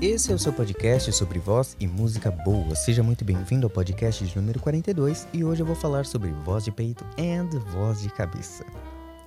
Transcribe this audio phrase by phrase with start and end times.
[0.00, 2.74] Esse é o seu podcast sobre voz e música boa.
[2.74, 6.64] Seja muito bem-vindo ao podcast de número 42 e hoje eu vou falar sobre voz
[6.64, 8.64] de peito e voz de cabeça.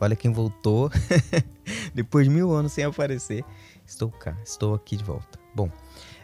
[0.01, 0.89] Olha quem voltou
[1.93, 3.45] depois de mil anos sem aparecer.
[3.85, 5.38] Estou cá, estou aqui de volta.
[5.53, 5.70] Bom,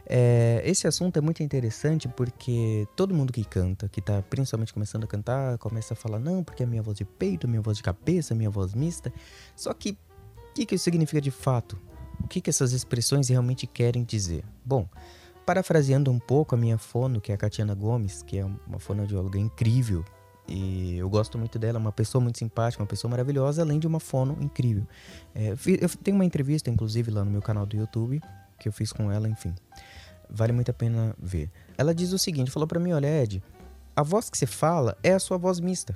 [0.04, 5.04] é, esse assunto é muito interessante porque todo mundo que canta, que está principalmente começando
[5.04, 7.84] a cantar, começa a falar, não, porque é minha voz de peito, minha voz de
[7.84, 9.14] cabeça, minha voz mista.
[9.56, 11.78] Só que o que, que isso significa de fato?
[12.24, 14.44] O que, que essas expressões realmente querem dizer?
[14.64, 14.88] Bom,
[15.46, 19.40] parafraseando um pouco a minha fono, que é a Catiana Gomes, que é uma fonoaudióloga
[19.40, 20.06] incrível,
[20.50, 24.00] e eu gosto muito dela, uma pessoa muito simpática, uma pessoa maravilhosa, além de uma
[24.00, 24.86] fono incrível.
[25.36, 28.20] É, eu tenho uma entrevista, inclusive, lá no meu canal do YouTube,
[28.58, 29.54] que eu fiz com ela, enfim.
[30.28, 31.52] Vale muito a pena ver.
[31.78, 33.44] Ela diz o seguinte, falou para mim, olha Ed,
[33.96, 35.96] a voz que você fala é a sua voz mista.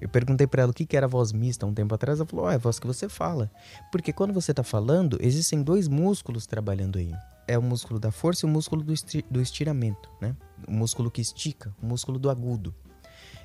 [0.00, 2.18] Eu perguntei para ela o que era voz mista um tempo atrás.
[2.18, 3.50] Ela falou: oh, é a voz que você fala.
[3.92, 7.12] Porque quando você está falando, existem dois músculos trabalhando aí.
[7.46, 8.94] É o músculo da força e o músculo do,
[9.30, 10.34] do estiramento, né?
[10.66, 12.74] O músculo que estica, o músculo do agudo.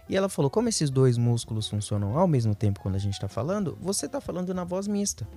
[0.08, 3.28] E ela falou: como esses dois músculos funcionam ao mesmo tempo quando a gente está
[3.28, 5.28] falando, você está falando na voz mista.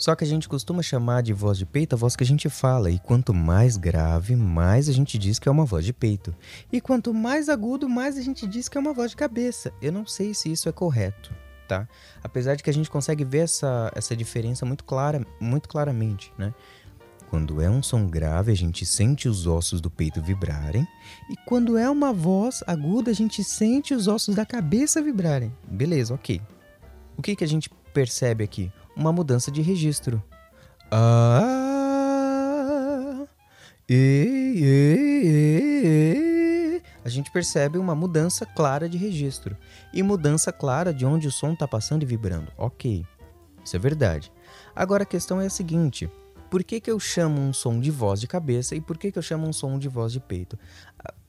[0.00, 2.48] Só que a gente costuma chamar de voz de peito a voz que a gente
[2.48, 6.34] fala, e quanto mais grave, mais a gente diz que é uma voz de peito.
[6.72, 9.70] E quanto mais agudo, mais a gente diz que é uma voz de cabeça.
[9.82, 11.34] Eu não sei se isso é correto,
[11.68, 11.86] tá?
[12.24, 16.54] Apesar de que a gente consegue ver essa, essa diferença muito, clara, muito claramente, né?
[17.28, 20.88] Quando é um som grave, a gente sente os ossos do peito vibrarem,
[21.28, 25.54] e quando é uma voz aguda, a gente sente os ossos da cabeça vibrarem.
[25.70, 26.40] Beleza, ok.
[27.18, 28.72] O que, que a gente percebe aqui?
[28.96, 30.22] Uma mudança de registro.
[30.90, 32.10] Ah,
[33.88, 39.56] e, e, e, a gente percebe uma mudança clara de registro
[39.92, 42.52] e mudança clara de onde o som está passando e vibrando.
[42.56, 43.06] Ok,
[43.64, 44.32] isso é verdade.
[44.74, 46.10] Agora a questão é a seguinte:
[46.50, 49.18] por que, que eu chamo um som de voz de cabeça e por que, que
[49.18, 50.58] eu chamo um som de voz de peito?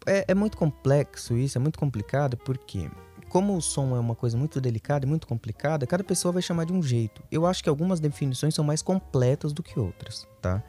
[0.05, 2.89] É, é muito complexo isso, é muito complicado porque
[3.31, 6.65] como o som é uma coisa muito delicada e muito complicada, cada pessoa vai chamar
[6.65, 7.23] de um jeito.
[7.31, 10.61] Eu acho que algumas definições são mais completas do que outras, tá?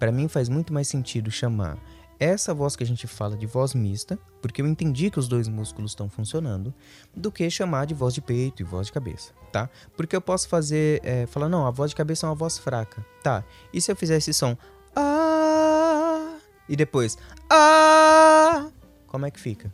[0.00, 1.78] Para mim faz muito mais sentido chamar
[2.18, 5.46] essa voz que a gente fala de voz mista, porque eu entendi que os dois
[5.46, 6.74] músculos estão funcionando,
[7.14, 9.70] do que chamar de voz de peito e voz de cabeça, tá?
[9.96, 13.06] Porque eu posso fazer, é, falar, não, a voz de cabeça é uma voz fraca,
[13.22, 13.44] tá?
[13.72, 14.56] E se eu fizer esse som,
[14.96, 16.36] ah,
[16.68, 17.16] e depois,
[17.48, 18.68] ah,
[19.06, 19.72] como é que fica?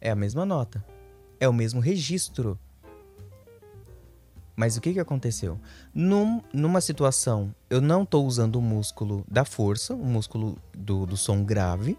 [0.00, 0.84] É a mesma nota,
[1.40, 2.58] é o mesmo registro.
[4.58, 5.60] Mas o que, que aconteceu?
[5.94, 11.16] Num, numa situação, eu não estou usando o músculo da força, o músculo do, do
[11.16, 11.96] som grave.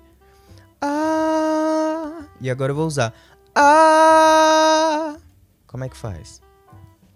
[0.81, 2.25] Ah!
[2.41, 3.13] E agora eu vou usar.
[3.55, 5.15] Ah!
[5.65, 6.41] Como é que faz?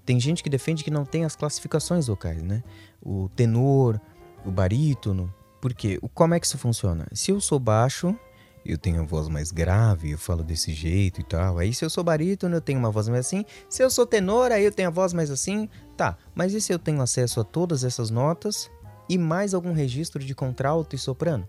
[0.05, 2.63] Tem gente que defende que não tem as classificações vocais, né?
[3.01, 3.99] O tenor,
[4.45, 5.33] o barítono.
[5.59, 5.99] Por quê?
[6.13, 7.05] Como é que isso funciona?
[7.11, 8.17] Se eu sou baixo,
[8.65, 11.57] eu tenho a voz mais grave, eu falo desse jeito e tal.
[11.57, 13.45] Aí se eu sou barítono, eu tenho uma voz mais assim.
[13.69, 15.69] Se eu sou tenor, aí eu tenho a voz mais assim.
[15.97, 18.71] Tá, mas e se eu tenho acesso a todas essas notas
[19.09, 21.47] e mais algum registro de contralto e soprano?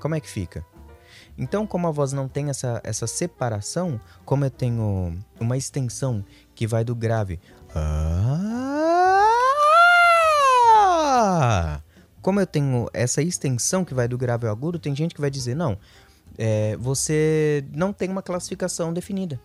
[0.00, 0.64] Como é que fica?
[1.38, 6.24] Então, como a voz não tem essa, essa separação, como eu tenho uma extensão
[6.54, 7.38] que vai do grave.
[7.74, 8.62] Ah,
[12.22, 15.30] como eu tenho essa extensão que vai do grave ao agudo, tem gente que vai
[15.30, 15.78] dizer: não,
[16.38, 19.40] é, você não tem uma classificação definida.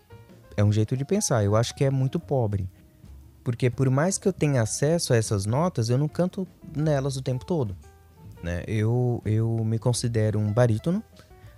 [0.56, 1.44] É um jeito de pensar.
[1.44, 2.68] Eu acho que é muito pobre.
[3.42, 7.22] Porque por mais que eu tenha acesso a essas notas, eu não canto nelas o
[7.22, 7.76] tempo todo.
[8.42, 8.62] Né?
[8.66, 11.02] Eu, eu me considero um barítono.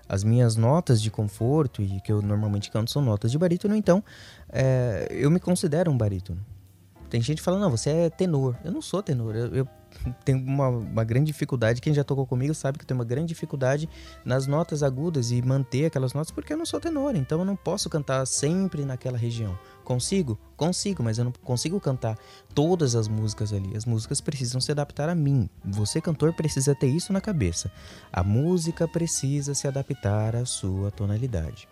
[0.09, 4.05] As minhas notas de conforto e que eu normalmente canto são notas de barítono, então
[4.51, 6.45] é, eu me considero um barítono.
[7.09, 8.55] Tem gente falando, não, você é tenor.
[8.63, 9.35] Eu não sou tenor.
[9.35, 9.69] Eu, eu
[10.25, 11.81] tenho uma, uma, grande dificuldade.
[11.81, 13.89] Quem já tocou comigo sabe que tem uma grande dificuldade
[14.25, 17.17] nas notas agudas e manter aquelas notas, porque eu não sou tenor.
[17.17, 19.59] Então eu não posso cantar sempre naquela região.
[19.85, 20.39] Consigo?
[20.57, 22.19] Consigo, mas eu não consigo cantar
[22.55, 23.77] todas as músicas ali.
[23.77, 25.49] As músicas precisam se adaptar a mim.
[25.65, 27.71] Você, cantor, precisa ter isso na cabeça.
[28.13, 31.69] A música precisa se adaptar à sua tonalidade.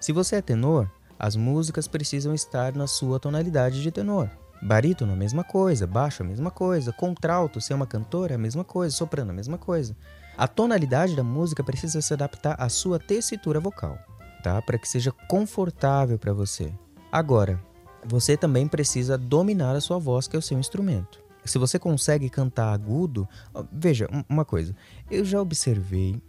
[0.00, 4.30] Se você é tenor, as músicas precisam estar na sua tonalidade de tenor.
[4.60, 5.86] Barítono, a mesma coisa.
[5.86, 6.92] Baixo, a mesma coisa.
[6.92, 8.94] Contralto, ser uma cantora, a mesma coisa.
[8.94, 9.96] Soprano, a mesma coisa.
[10.36, 13.98] A tonalidade da música precisa se adaptar à sua tessitura vocal,
[14.42, 14.62] tá?
[14.62, 16.72] Para que seja confortável para você.
[17.10, 17.60] Agora,
[18.06, 21.20] você também precisa dominar a sua voz, que é o seu instrumento.
[21.44, 23.26] Se você consegue cantar agudo,
[23.72, 24.76] veja uma coisa.
[25.10, 26.22] Eu já observei,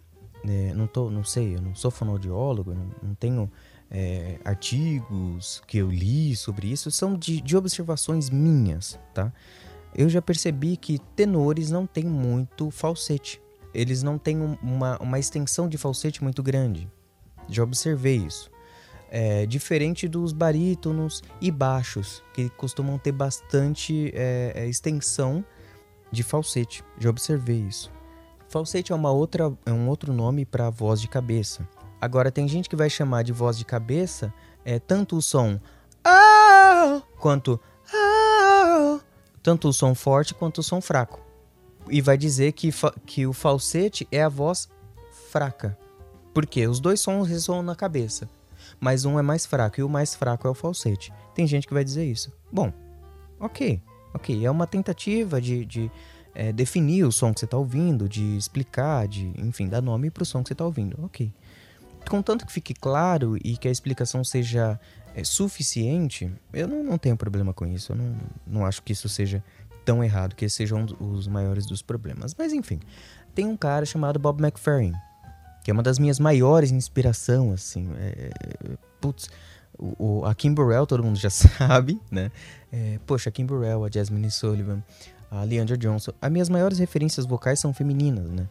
[0.44, 3.52] né, não tô, não sei, eu não sou fonoaudiólogo, não, não tenho
[3.92, 9.34] é, artigos que eu li sobre isso são de, de observações minhas, tá?
[9.96, 13.42] Eu já percebi que tenores não têm muito falsete.
[13.74, 16.90] eles não têm uma, uma extensão de falsete muito grande.
[17.48, 18.52] Já observei isso.
[19.12, 25.44] É, diferente dos barítonos e baixos, que costumam ter bastante é, é, extensão
[26.12, 26.84] de falsete.
[27.00, 27.92] Já observei isso.
[28.48, 31.68] Falsete é uma outra, é um outro nome para voz de cabeça.
[32.02, 34.34] Agora tem gente que vai chamar de voz de cabeça
[34.66, 35.60] é tanto o som
[36.04, 37.60] ah, quanto
[37.94, 39.00] ah,
[39.42, 41.20] tanto o som forte quanto o som fraco.
[41.90, 42.70] E vai dizer que,
[43.06, 44.70] que o falsete é a voz
[45.32, 45.78] fraca.
[46.34, 48.30] Porque os dois sons ressoam na cabeça
[48.80, 51.14] mas um é mais fraco e o mais fraco é o falsete.
[51.34, 52.32] Tem gente que vai dizer isso.
[52.52, 52.72] Bom,
[53.40, 53.82] ok,
[54.14, 54.46] ok.
[54.46, 55.92] É uma tentativa de, de
[56.34, 60.24] é, definir o som que você está ouvindo, de explicar, de, enfim, dar nome para
[60.24, 60.98] o som que você está ouvindo.
[61.04, 61.32] Ok.
[62.08, 64.80] Contanto que fique claro e que a explicação seja
[65.16, 67.92] é, suficiente, eu não, não tenho problema com isso.
[67.92, 69.44] Eu não, não acho que isso seja
[69.84, 72.36] tão errado, que esse seja um dos maiores dos problemas.
[72.38, 72.80] Mas enfim,
[73.34, 74.94] tem um cara chamado Bob McFerrin
[75.64, 77.90] que é uma das minhas maiores inspiração, assim.
[77.98, 78.32] É,
[79.00, 79.30] putz,
[79.78, 82.32] o, o, a Kim Burrell, todo mundo já sabe, né?
[82.72, 84.84] É, poxa, a Kim Burrell, a Jasmine Sullivan,
[85.30, 86.12] a Leandra Johnson.
[86.22, 88.48] As minhas maiores referências vocais são femininas, né?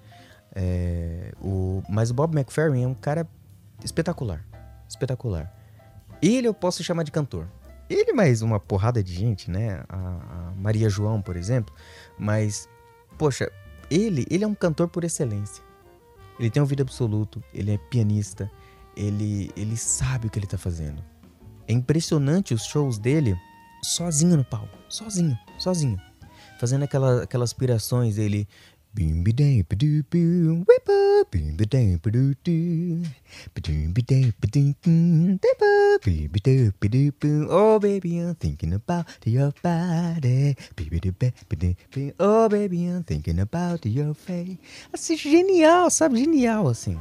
[0.55, 3.27] É, o, mas o Bob McFerrin é um cara
[3.85, 4.45] espetacular.
[4.89, 5.53] Espetacular.
[6.21, 7.49] Ele eu posso chamar de cantor.
[7.89, 9.83] Ele mais uma porrada de gente, né?
[9.89, 11.75] A, a Maria João, por exemplo.
[12.19, 12.69] Mas,
[13.17, 13.51] poxa,
[13.91, 15.63] ele, ele é um cantor por excelência.
[16.39, 18.51] Ele tem ouvido absoluto, ele é pianista,
[18.97, 21.03] ele, ele sabe o que ele tá fazendo.
[21.67, 23.37] É impressionante os shows dele
[23.83, 25.99] sozinho no palco, sozinho, sozinho.
[26.61, 28.49] Fazendo aquela, aquelas aspirações, ele
[28.95, 33.05] Boom be day ba doo boo whippa boom be day ba doo doo
[33.55, 35.73] ba doom be day ba doo doo dippa
[36.05, 41.13] boom be doo ba doo boo Oh baby I'm thinking about your body Baby do
[41.13, 44.57] ba ba doo boo Oh baby I'm thinking about your face
[44.93, 46.17] Assim, genial, sabe?
[46.17, 46.99] Genial assim.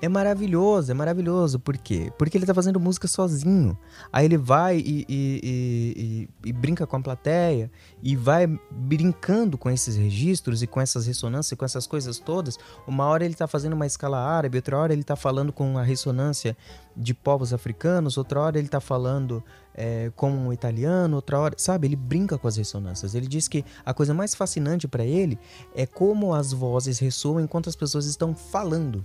[0.00, 1.58] É maravilhoso, é maravilhoso.
[1.58, 2.12] Por quê?
[2.18, 3.76] Porque ele tá fazendo música sozinho.
[4.12, 7.70] Aí ele vai e, e, e, e, brinca com a plateia
[8.02, 12.58] e vai brincando com esses registros e com essas ressonâncias e com essas coisas todas.
[12.86, 15.82] Uma hora ele tá fazendo uma escala árabe, outra hora ele tá falando com a
[15.82, 16.54] ressonância
[16.94, 19.42] de povos africanos, outra hora ele tá falando
[19.74, 21.54] é, com um italiano, outra hora.
[21.56, 21.86] Sabe?
[21.86, 23.14] Ele brinca com as ressonâncias.
[23.14, 25.38] Ele diz que a coisa mais fascinante para ele
[25.74, 29.02] é como as vozes ressoam enquanto as pessoas estão falando.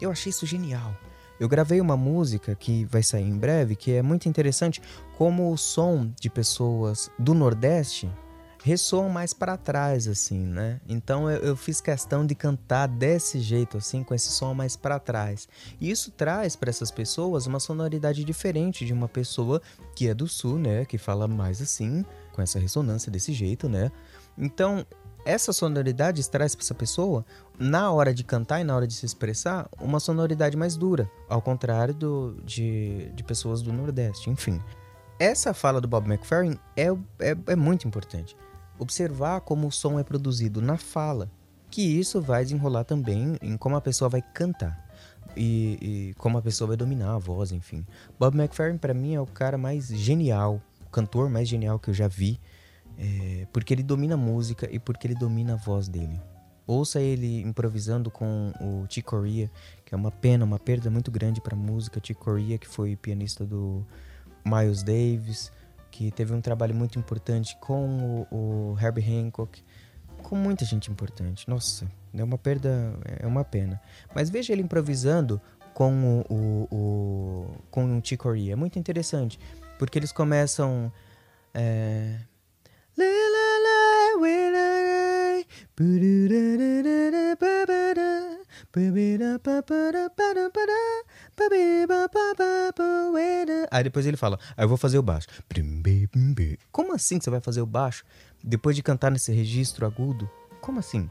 [0.00, 0.94] Eu achei isso genial.
[1.38, 4.80] Eu gravei uma música que vai sair em breve, que é muito interessante
[5.18, 8.10] como o som de pessoas do Nordeste
[8.66, 10.80] ressoam mais para trás, assim, né?
[10.88, 14.98] Então eu, eu, fiz questão de cantar desse jeito, assim, com esse som mais para
[14.98, 15.48] trás.
[15.80, 19.62] E isso traz para essas pessoas uma sonoridade diferente de uma pessoa
[19.94, 20.84] que é do Sul, né?
[20.84, 23.92] Que fala mais assim, com essa ressonância desse jeito, né?
[24.36, 24.84] Então
[25.26, 27.26] essa sonoridade traz para essa pessoa,
[27.58, 31.42] na hora de cantar e na hora de se expressar, uma sonoridade mais dura, ao
[31.42, 34.62] contrário do, de, de pessoas do Nordeste, enfim.
[35.18, 36.86] Essa fala do Bob McFerrin é,
[37.18, 38.36] é, é muito importante.
[38.78, 41.28] Observar como o som é produzido na fala,
[41.70, 44.86] que isso vai desenrolar também em como a pessoa vai cantar.
[45.36, 47.84] E, e, como a pessoa vai dominar a voz, enfim.
[48.18, 51.94] Bob McFerrin, para mim, é o cara mais genial, o cantor mais genial que eu
[51.94, 52.38] já vi
[52.98, 56.20] é, porque ele domina a música e porque ele domina a voz dele.
[56.66, 59.48] Ouça ele improvisando com o Chick Corea,
[59.84, 62.00] que é uma pena, uma perda muito grande para a música.
[62.02, 63.86] Chick Corea, que foi pianista do
[64.44, 65.52] Miles Davis,
[65.92, 68.36] que teve um trabalho muito importante com o,
[68.74, 69.62] o Herbie Hancock,
[70.24, 71.48] com muita gente importante.
[71.48, 73.80] Nossa, é uma perda, é uma pena.
[74.12, 75.40] Mas veja ele improvisando
[75.72, 78.54] com o, o, o com o Chick Corea.
[78.54, 79.38] É muito interessante,
[79.78, 80.92] porque eles começam
[81.54, 82.18] é,
[93.70, 95.26] Aí depois ele fala, aí eu vou fazer o baixo.
[96.72, 98.04] Como assim você vai fazer o baixo
[98.42, 100.30] depois de cantar nesse registro agudo?
[100.62, 101.10] Como assim?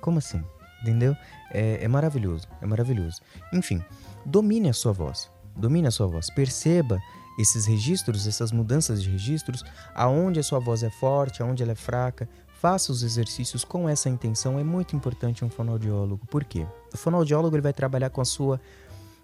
[0.00, 0.42] Como assim?
[0.80, 1.14] Entendeu?
[1.52, 3.20] É, é maravilhoso, é maravilhoso.
[3.52, 3.84] Enfim,
[4.24, 5.30] domine a sua voz.
[5.54, 6.30] Domine a sua voz.
[6.30, 6.98] Perceba
[7.38, 9.62] esses registros, essas mudanças de registros,
[9.94, 12.26] aonde a sua voz é forte, aonde ela é fraca.
[12.60, 16.26] Faça os exercícios com essa intenção, é muito importante um fonoaudiólogo.
[16.26, 16.66] Por quê?
[16.92, 18.60] O fonoaudiólogo ele vai trabalhar com a sua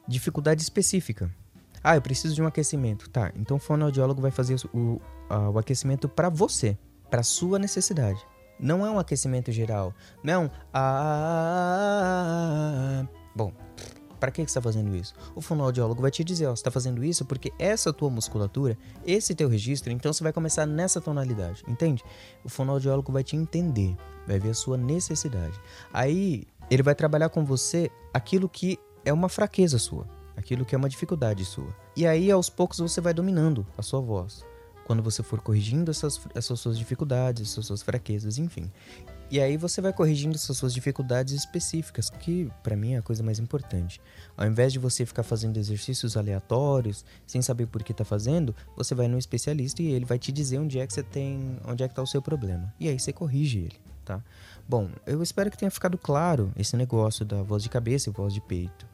[0.08, 1.30] dificuldade específica.
[1.84, 3.10] Ah, eu preciso de um aquecimento.
[3.10, 4.98] Tá, então o fonoaudiólogo vai fazer o,
[5.52, 6.78] o aquecimento para você,
[7.10, 8.26] para sua necessidade.
[8.58, 9.92] Não é um aquecimento geral.
[10.24, 10.48] Não é um.
[10.72, 11.76] Ah,
[13.34, 13.52] bom,
[14.26, 15.14] para que, você está fazendo isso?
[15.36, 19.36] O fonoaudiólogo vai te dizer, ó, você está fazendo isso porque essa tua musculatura, esse
[19.36, 22.02] teu registro, então você vai começar nessa tonalidade, entende?
[22.44, 25.60] O fonoaudiólogo vai te entender, vai ver a sua necessidade.
[25.92, 30.78] Aí, ele vai trabalhar com você aquilo que é uma fraqueza sua, aquilo que é
[30.78, 31.72] uma dificuldade sua.
[31.94, 34.44] E aí, aos poucos, você vai dominando a sua voz.
[34.86, 38.70] Quando você for corrigindo essas, essas suas dificuldades, essas suas fraquezas, enfim.
[39.28, 43.20] E aí você vai corrigindo essas suas dificuldades específicas, que para mim é a coisa
[43.20, 44.00] mais importante.
[44.36, 48.94] Ao invés de você ficar fazendo exercícios aleatórios, sem saber por que tá fazendo, você
[48.94, 51.88] vai no especialista e ele vai te dizer onde é que você tem, onde é
[51.88, 52.72] que tá o seu problema.
[52.78, 54.22] E aí você corrige ele, tá?
[54.68, 58.32] Bom, eu espero que tenha ficado claro esse negócio da voz de cabeça e voz
[58.32, 58.86] de peito.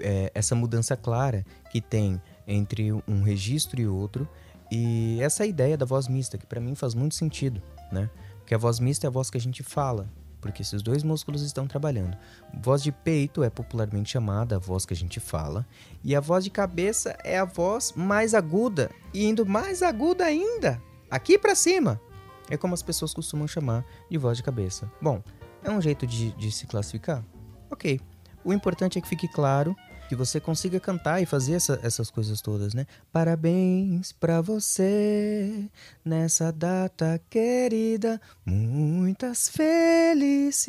[0.00, 4.28] É, essa mudança clara que tem entre um registro e outro
[4.74, 7.62] e essa ideia da voz mista, que para mim faz muito sentido,
[7.92, 8.08] né?
[8.38, 10.08] Porque a voz mista é a voz que a gente fala,
[10.40, 12.16] porque esses dois músculos estão trabalhando.
[12.58, 15.66] Voz de peito é popularmente chamada a voz que a gente fala,
[16.02, 20.80] e a voz de cabeça é a voz mais aguda e indo mais aguda ainda,
[21.10, 22.00] aqui para cima.
[22.48, 24.90] É como as pessoas costumam chamar de voz de cabeça.
[25.02, 25.22] Bom,
[25.62, 27.22] é um jeito de, de se classificar?
[27.70, 28.00] Ok.
[28.42, 29.76] O importante é que fique claro
[30.12, 32.86] que você consiga cantar e fazer essa, essas coisas todas, né?
[33.10, 35.70] Parabéns pra você
[36.04, 40.68] nessa data querida, muitas felicidades,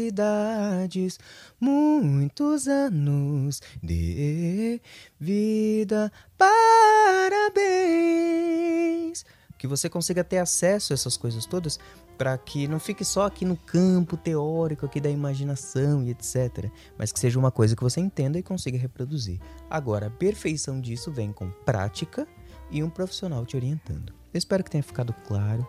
[1.60, 4.80] muitos anos de
[5.20, 6.10] vida.
[6.38, 7.44] Parabéns!
[9.63, 11.79] Que você consiga ter acesso a essas coisas todas
[12.17, 17.13] para que não fique só aqui no campo teórico aqui da imaginação e etc, mas
[17.13, 19.39] que seja uma coisa que você entenda e consiga reproduzir.
[19.70, 22.27] Agora, a perfeição disso vem com prática
[22.70, 24.12] e um profissional te orientando.
[24.34, 25.65] Eu espero que tenha ficado claro.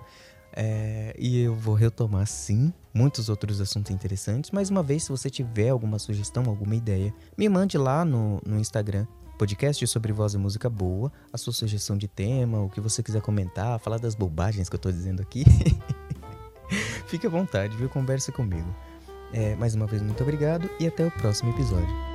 [0.56, 4.50] É, e eu vou retomar sim muitos outros assuntos interessantes.
[4.50, 8.58] Mais uma vez, se você tiver alguma sugestão, alguma ideia, me mande lá no, no
[8.58, 9.06] Instagram,
[9.38, 13.20] podcast sobre voz e música boa, a sua sugestão de tema, o que você quiser
[13.20, 15.44] comentar, falar das bobagens que eu tô dizendo aqui.
[17.06, 17.88] Fique à vontade, viu?
[17.88, 18.74] Converse comigo.
[19.32, 22.13] É, mais uma vez, muito obrigado e até o próximo episódio.